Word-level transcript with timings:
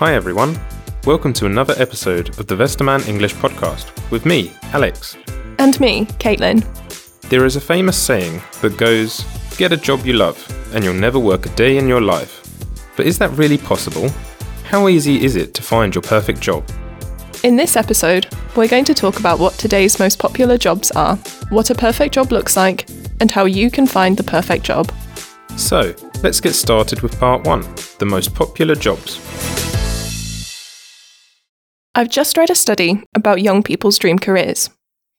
Hi 0.00 0.14
everyone. 0.14 0.58
Welcome 1.04 1.34
to 1.34 1.44
another 1.44 1.74
episode 1.76 2.30
of 2.38 2.46
the 2.46 2.54
Westermann 2.54 3.06
English 3.06 3.34
podcast 3.34 3.92
with 4.10 4.24
me, 4.24 4.50
Alex. 4.72 5.18
And 5.58 5.78
me, 5.78 6.06
Caitlin. 6.18 6.64
There 7.28 7.44
is 7.44 7.56
a 7.56 7.60
famous 7.60 7.98
saying 7.98 8.40
that 8.62 8.78
goes, 8.78 9.22
Get 9.58 9.74
a 9.74 9.76
job 9.76 10.06
you 10.06 10.14
love, 10.14 10.38
and 10.74 10.82
you'll 10.82 10.94
never 10.94 11.18
work 11.18 11.44
a 11.44 11.50
day 11.50 11.76
in 11.76 11.86
your 11.86 12.00
life. 12.00 12.40
But 12.96 13.04
is 13.04 13.18
that 13.18 13.30
really 13.32 13.58
possible? 13.58 14.08
How 14.64 14.88
easy 14.88 15.22
is 15.22 15.36
it 15.36 15.52
to 15.52 15.62
find 15.62 15.94
your 15.94 16.00
perfect 16.00 16.40
job? 16.40 16.66
In 17.44 17.56
this 17.56 17.76
episode, 17.76 18.26
we're 18.56 18.68
going 18.68 18.86
to 18.86 18.94
talk 18.94 19.20
about 19.20 19.38
what 19.38 19.52
today's 19.58 19.98
most 19.98 20.18
popular 20.18 20.56
jobs 20.56 20.90
are, 20.92 21.16
what 21.50 21.68
a 21.68 21.74
perfect 21.74 22.14
job 22.14 22.32
looks 22.32 22.56
like, 22.56 22.88
and 23.20 23.30
how 23.30 23.44
you 23.44 23.70
can 23.70 23.86
find 23.86 24.16
the 24.16 24.24
perfect 24.24 24.64
job. 24.64 24.90
So, 25.56 25.94
let's 26.22 26.40
get 26.40 26.54
started 26.54 27.02
with 27.02 27.20
part 27.20 27.44
one 27.44 27.66
the 27.98 28.06
most 28.06 28.34
popular 28.34 28.74
jobs. 28.74 29.49
I've 31.94 32.08
just 32.08 32.36
read 32.36 32.50
a 32.50 32.54
study 32.54 33.02
about 33.16 33.42
young 33.42 33.64
people's 33.64 33.98
dream 33.98 34.18
careers. 34.18 34.70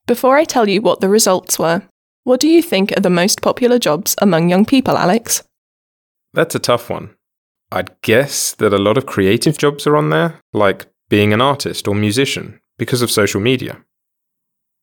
Before 0.07 0.37
I 0.37 0.45
tell 0.45 0.69
you 0.69 0.81
what 0.81 1.01
the 1.01 1.09
results 1.09 1.59
were, 1.59 1.83
what 2.23 2.39
do 2.39 2.47
you 2.47 2.61
think 2.61 2.95
are 2.95 3.01
the 3.01 3.09
most 3.09 3.41
popular 3.41 3.77
jobs 3.77 4.15
among 4.21 4.47
young 4.47 4.65
people, 4.65 4.97
Alex? 4.97 5.43
That's 6.33 6.55
a 6.55 6.59
tough 6.59 6.89
one. 6.89 7.15
I'd 7.73 7.99
guess 8.01 8.53
that 8.53 8.73
a 8.73 8.77
lot 8.77 8.97
of 8.97 9.05
creative 9.05 9.57
jobs 9.57 9.85
are 9.85 9.97
on 9.97 10.11
there, 10.11 10.39
like 10.53 10.85
being 11.09 11.33
an 11.33 11.41
artist 11.41 11.89
or 11.89 11.95
musician, 11.95 12.61
because 12.77 13.01
of 13.01 13.11
social 13.11 13.41
media. 13.41 13.83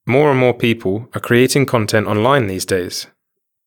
More 0.06 0.30
and 0.30 0.39
more 0.39 0.55
people 0.55 1.09
are 1.14 1.20
creating 1.20 1.66
content 1.66 2.06
online 2.06 2.48
these 2.48 2.66
days. 2.66 3.06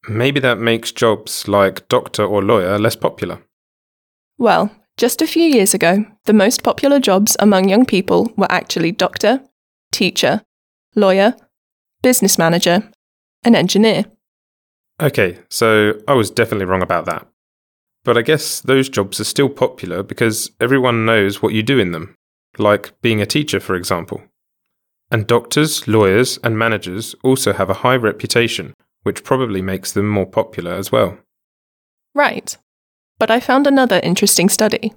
Maybe 0.07 0.39
that 0.39 0.59
makes 0.59 0.91
jobs 0.91 1.47
like 1.47 1.87
doctor 1.87 2.23
or 2.23 2.43
lawyer 2.43 2.77
less 2.77 2.95
popular. 2.95 3.41
Well, 4.37 4.71
just 4.97 5.21
a 5.21 5.27
few 5.27 5.43
years 5.43 5.73
ago, 5.73 6.05
the 6.25 6.33
most 6.33 6.63
popular 6.63 6.99
jobs 6.99 7.35
among 7.39 7.69
young 7.69 7.85
people 7.85 8.31
were 8.37 8.51
actually 8.51 8.91
doctor, 8.91 9.41
teacher, 9.91 10.41
lawyer, 10.95 11.35
business 12.01 12.37
manager, 12.37 12.91
and 13.43 13.55
engineer. 13.55 14.05
Okay, 15.01 15.39
so 15.49 15.93
I 16.07 16.13
was 16.13 16.29
definitely 16.29 16.65
wrong 16.65 16.83
about 16.83 17.05
that. 17.05 17.27
But 18.03 18.17
I 18.17 18.21
guess 18.21 18.61
those 18.61 18.89
jobs 18.89 19.19
are 19.19 19.25
still 19.25 19.49
popular 19.49 20.03
because 20.03 20.51
everyone 20.59 21.05
knows 21.05 21.41
what 21.41 21.53
you 21.53 21.63
do 21.63 21.79
in 21.79 21.91
them 21.91 22.15
like 22.57 22.99
being 23.01 23.21
a 23.21 23.25
teacher, 23.25 23.59
for 23.59 23.75
example. 23.75 24.21
And 25.09 25.27
doctors, 25.27 25.87
lawyers, 25.87 26.39
and 26.43 26.57
managers 26.57 27.15
also 27.23 27.53
have 27.53 27.69
a 27.69 27.75
high 27.75 27.95
reputation, 27.95 28.73
which 29.03 29.23
probably 29.23 29.61
makes 29.61 29.91
them 29.91 30.07
more 30.07 30.25
popular 30.25 30.73
as 30.73 30.91
well. 30.91 31.17
Right. 32.13 32.57
But 33.21 33.29
I 33.29 33.39
found 33.39 33.67
another 33.67 33.99
interesting 34.01 34.49
study. 34.49 34.95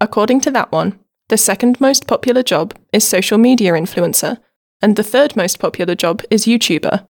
According 0.00 0.40
to 0.40 0.50
that 0.50 0.72
one, 0.72 0.98
the 1.28 1.36
second 1.36 1.80
most 1.80 2.08
popular 2.08 2.42
job 2.42 2.74
is 2.92 3.06
social 3.06 3.38
media 3.38 3.74
influencer, 3.74 4.38
and 4.82 4.96
the 4.96 5.04
third 5.04 5.36
most 5.36 5.60
popular 5.60 5.94
job 5.94 6.20
is 6.32 6.46
YouTuber. 6.46 7.06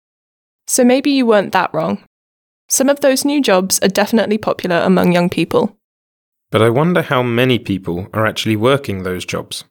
So 0.67 0.83
maybe 0.83 1.12
you 1.12 1.27
weren't 1.27 1.53
that 1.53 1.73
wrong. 1.73 2.03
Some 2.69 2.89
of 2.89 3.03
those 3.03 3.25
new 3.25 3.41
jobs 3.41 3.79
are 3.84 3.89
definitely 3.89 4.37
popular 4.37 4.79
among 4.79 5.12
young 5.12 5.31
people. 5.31 5.79
But 6.51 6.61
I 6.61 6.71
wonder 6.71 7.03
how 7.03 7.23
many 7.23 7.61
people 7.61 8.09
are 8.12 8.27
actually 8.27 8.56
working 8.56 9.05
those 9.05 9.25
jobs. 9.25 9.62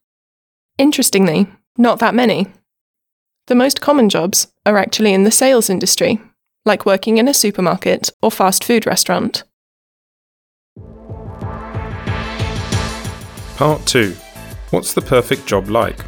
Interestingly, 0.77 1.47
not 1.77 1.99
that 1.99 2.15
many. 2.15 2.47
The 3.47 3.55
most 3.55 3.81
common 3.81 4.07
jobs 4.07 4.47
are 4.65 4.77
actually 4.77 5.13
in 5.13 5.25
the 5.25 5.31
sales 5.31 5.69
industry, 5.69 6.21
like 6.63 6.85
working 6.85 7.17
in 7.17 7.27
a 7.27 7.33
supermarket 7.33 8.09
or 8.21 8.31
fast 8.31 8.63
food 8.63 8.85
restaurant. 8.85 9.43
Part 13.61 13.85
2 13.85 14.15
What's 14.71 14.95
the 14.95 15.03
perfect 15.03 15.45
job 15.45 15.69
like? 15.69 15.99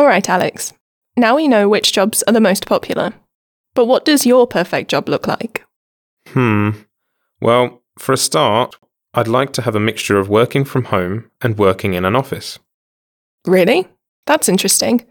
Alright, 0.00 0.30
Alex. 0.30 0.72
Now 1.14 1.36
we 1.36 1.46
know 1.46 1.68
which 1.68 1.92
jobs 1.92 2.22
are 2.22 2.32
the 2.32 2.40
most 2.40 2.64
popular. 2.64 3.12
But 3.74 3.84
what 3.84 4.06
does 4.06 4.24
your 4.24 4.46
perfect 4.46 4.90
job 4.90 5.10
look 5.10 5.26
like? 5.26 5.66
Hmm. 6.28 6.70
Well, 7.38 7.82
for 7.98 8.14
a 8.14 8.16
start, 8.16 8.76
I'd 9.12 9.28
like 9.28 9.52
to 9.52 9.60
have 9.60 9.76
a 9.76 9.78
mixture 9.78 10.18
of 10.18 10.30
working 10.30 10.64
from 10.64 10.84
home 10.84 11.30
and 11.42 11.58
working 11.58 11.92
in 11.92 12.06
an 12.06 12.16
office. 12.16 12.58
Really? 13.46 13.86
That's 14.26 14.48
interesting. 14.48 15.04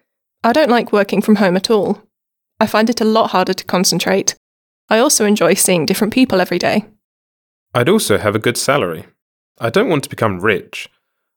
I 0.44 0.54
don't 0.54 0.72
like 0.72 0.92
working 0.92 1.22
from 1.22 1.36
home 1.36 1.56
at 1.56 1.70
all. 1.70 2.02
I 2.60 2.66
find 2.66 2.90
it 2.90 3.00
a 3.00 3.06
lot 3.06 3.30
harder 3.30 3.54
to 3.54 3.64
concentrate. 3.64 4.34
I 4.90 4.98
also 4.98 5.24
enjoy 5.24 5.54
seeing 5.54 5.86
different 5.86 6.16
people 6.16 6.42
every 6.42 6.58
day. 6.58 6.88
I'd 7.78 7.90
also 7.90 8.18
have 8.18 8.36
a 8.36 8.40
good 8.40 8.58
salary. 8.58 9.06
I 9.60 9.70
don't 9.70 9.88
want 9.88 10.04
to 10.04 10.10
become 10.10 10.40
rich, 10.40 10.90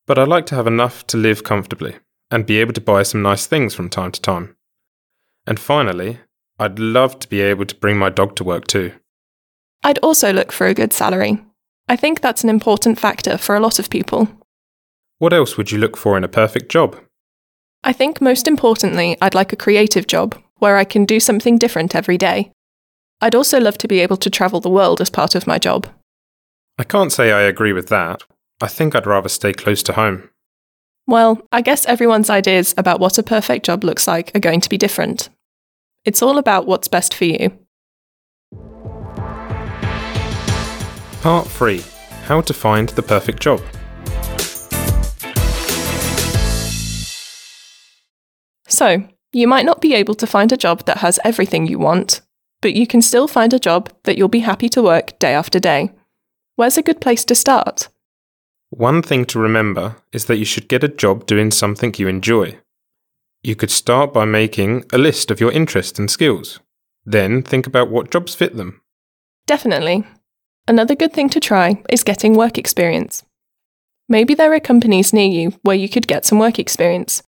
but 0.07 0.19
I'd 0.19 0.29
like 0.29 0.47
to 0.47 0.55
have 0.55 0.67
enough 0.67 1.07
to 1.09 1.19
live 1.19 1.45
comfortably 1.45 1.97
and 2.31 2.47
be 2.47 2.61
able 2.63 2.73
to 2.73 2.81
buy 2.81 3.03
some 3.03 3.21
nice 3.21 3.47
things 3.47 3.75
from 3.75 3.91
time 3.91 4.11
to 4.13 4.23
time. 4.23 4.57
And 5.47 5.61
finally, 5.61 6.21
I'd 6.59 6.79
love 6.79 7.19
to 7.19 7.29
be 7.29 7.43
able 7.43 7.67
to 7.67 7.75
bring 7.75 7.99
my 7.99 8.09
dog 8.09 8.37
to 8.37 8.45
work 8.45 8.67
too. 8.67 8.95
I'd 9.83 9.99
also 9.99 10.33
look 10.33 10.51
for 10.51 10.67
a 10.67 10.73
good 10.73 10.95
salary. 10.95 11.45
I 11.91 11.97
think 11.97 12.23
that's 12.23 12.43
an 12.43 12.49
important 12.49 12.99
factor 12.99 13.37
for 13.37 13.55
a 13.55 13.61
lot 13.61 13.79
of 13.79 13.91
people. 13.91 14.27
What 15.19 15.35
else 15.35 15.59
would 15.59 15.71
you 15.71 15.77
look 15.77 15.99
for 15.99 16.17
in 16.17 16.25
a 16.25 16.37
perfect 16.41 16.73
job? 16.73 16.97
I 17.85 17.93
think 17.93 18.23
most 18.23 18.49
importantly, 18.49 19.19
I'd 19.21 19.35
like 19.35 19.53
a 19.53 19.57
creative 19.65 20.07
job 20.07 20.43
where 20.57 20.79
I 20.79 20.85
can 20.85 21.05
do 21.05 21.21
something 21.21 21.59
different 21.59 21.95
every 21.95 22.17
day. 22.17 22.51
I'd 23.21 23.35
also 23.35 23.61
love 23.61 23.77
to 23.77 23.89
be 23.89 24.01
able 24.01 24.17
to 24.17 24.31
travel 24.31 24.61
the 24.61 24.71
world 24.71 25.03
as 25.03 25.11
part 25.11 25.35
of 25.35 25.47
my 25.47 25.59
job. 25.59 25.87
I 26.81 26.85
can't 26.85 27.13
say 27.13 27.31
I 27.31 27.43
agree 27.43 27.75
with 27.75 27.89
that. 27.89 28.23
I 28.63 28.67
think 28.67 28.95
I'd 28.95 29.07
rather 29.07 29.29
stay 29.29 29.53
close 29.53 29.83
to 29.83 29.93
home. 29.93 30.31
Well, 31.07 31.47
I 31.53 31.61
guess 31.61 31.85
everyone's 31.85 32.31
ideas 32.31 32.75
about 32.79 33.01
what 33.01 33.19
a 33.19 33.23
perfect 33.23 33.67
job 33.67 33.85
looks 33.85 34.09
like 34.09 34.35
are 34.35 34.41
going 34.41 34.63
to 34.63 34.69
be 34.71 34.79
different. 34.79 35.29
It's 36.07 36.23
all 36.23 36.39
about 36.39 36.67
what's 36.67 36.89
best 36.89 37.13
for 37.13 37.27
you. 37.27 37.51
Part 41.21 41.49
3 41.49 41.85
How 42.23 42.41
to 42.41 42.55
Find 42.55 42.89
the 42.89 43.03
Perfect 43.03 43.41
Job. 43.41 43.61
So, 48.69 49.07
you 49.35 49.47
might 49.47 49.67
not 49.67 49.83
be 49.83 49.93
able 49.93 50.15
to 50.15 50.27
find 50.27 50.51
a 50.51 50.57
job 50.57 50.87
that 50.87 50.99
has 50.99 51.21
everything 51.27 51.67
you 51.67 51.79
want, 51.79 52.23
but 52.63 52.73
you 52.73 52.87
can 52.87 53.03
still 53.03 53.29
find 53.29 53.53
a 53.53 53.59
job 53.59 53.93
that 54.05 54.17
you'll 54.17 54.29
be 54.29 54.39
happy 54.39 54.71
to 54.71 54.83
work 54.83 55.19
day 55.19 55.35
after 55.35 55.61
day. 55.61 55.93
Where's 56.61 56.77
a 56.77 56.83
good 56.83 57.01
place 57.01 57.25
to 57.25 57.35
start? 57.35 57.89
One 58.69 59.01
thing 59.01 59.25
to 59.33 59.39
remember 59.39 59.97
is 60.13 60.27
that 60.27 60.37
you 60.37 60.45
should 60.45 60.69
get 60.69 60.85
a 60.85 60.89
job 60.89 61.25
doing 61.25 61.51
something 61.51 61.95
you 61.97 62.07
enjoy. 62.07 62.59
You 63.43 63.57
could 63.57 63.71
start 63.71 64.13
by 64.13 64.27
making 64.27 64.85
a 64.93 64.99
list 64.99 65.31
of 65.31 65.41
your 65.41 65.53
interests 65.53 65.99
and 65.99 66.11
skills. 66.11 66.61
Then 67.07 67.43
think 67.43 67.67
about 67.67 67.89
what 67.89 68.11
jobs 68.11 68.35
fit 68.35 68.59
them. 68.59 68.83
Definitely. 69.47 70.05
Another 70.69 70.95
good 70.95 71.15
thing 71.15 71.31
to 71.31 71.41
try 71.41 71.83
is 71.89 72.05
getting 72.05 72.35
work 72.35 72.59
experience. 72.59 73.23
Maybe 74.07 74.35
there 74.35 74.53
are 74.53 74.61
companies 74.61 75.15
near 75.15 75.31
you 75.31 75.53
where 75.63 75.77
you 75.77 75.89
could 75.89 76.07
get 76.07 76.27
some 76.27 76.39
work 76.39 76.59
experience. 76.59 77.23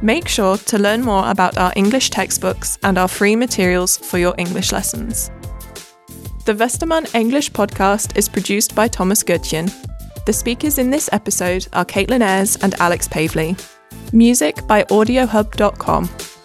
Make 0.00 0.28
sure 0.28 0.56
to 0.56 0.78
learn 0.78 1.02
more 1.02 1.28
about 1.28 1.58
our 1.58 1.72
English 1.74 2.10
textbooks 2.10 2.78
and 2.84 2.96
our 2.96 3.08
free 3.08 3.34
materials 3.34 3.96
for 3.96 4.18
your 4.18 4.36
English 4.38 4.70
lessons. 4.70 5.32
The 6.48 6.54
Westermann 6.54 7.14
English 7.14 7.52
podcast 7.52 8.16
is 8.16 8.26
produced 8.26 8.74
by 8.74 8.88
Thomas 8.88 9.22
Goetjen. 9.22 9.70
The 10.24 10.32
speakers 10.32 10.78
in 10.78 10.90
this 10.90 11.10
episode 11.12 11.68
are 11.74 11.84
Caitlin 11.84 12.22
Ayres 12.22 12.56
and 12.62 12.74
Alex 12.80 13.06
Pavley. 13.06 13.54
Music 14.14 14.66
by 14.66 14.84
AudioHub.com. 14.84 16.37